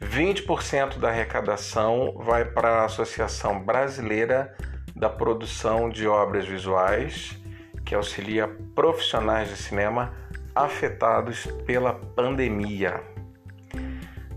[0.00, 4.54] 20% da arrecadação vai para a Associação Brasileira
[4.94, 7.38] da Produção de Obras Visuais
[7.86, 10.12] que auxilia profissionais de cinema
[10.52, 13.00] afetados pela pandemia.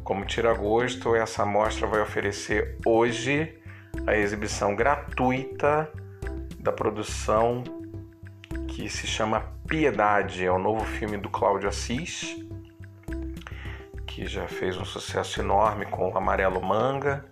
[0.04, 3.60] Como tira gosto, essa mostra vai oferecer hoje
[4.06, 5.92] a exibição gratuita
[6.60, 7.64] da produção
[8.68, 12.38] que se chama Piedade, é o novo filme do Cláudio Assis,
[14.06, 17.26] que já fez um sucesso enorme com Amarelo Manga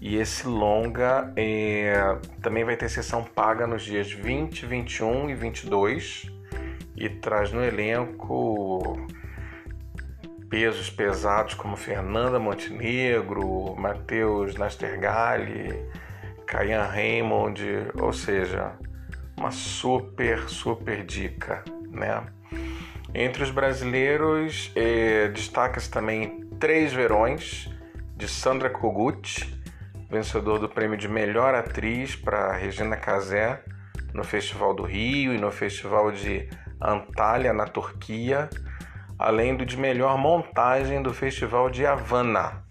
[0.00, 6.32] e esse longa é, também vai ter sessão paga nos dias 20, 21 e 22
[6.96, 9.06] e traz no elenco
[10.48, 15.78] pesos pesados como Fernanda Montenegro, Matheus Nastergalli,
[16.46, 17.62] Caian Raymond,
[18.00, 18.72] ou seja,
[19.36, 22.24] uma super, super dica, né?
[23.14, 27.70] Entre os brasileiros, é, destaca-se também Três Verões,
[28.16, 29.59] de Sandra Kogut,
[30.10, 33.62] vencedor do prêmio de melhor atriz para Regina Casé
[34.12, 36.48] no Festival do Rio e no Festival de
[36.82, 38.50] Antalya, na Turquia,
[39.16, 42.64] além do de melhor montagem do Festival de Havana.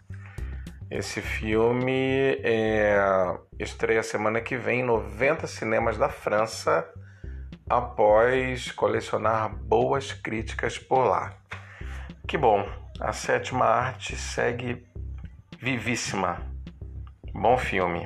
[0.91, 2.97] Esse filme é,
[3.57, 6.85] estreia semana que vem em 90 cinemas da França,
[7.69, 11.31] após colecionar boas críticas por lá.
[12.27, 12.67] Que bom,
[13.00, 14.85] a sétima arte segue
[15.57, 16.58] vivíssima
[17.39, 18.05] Bom filme.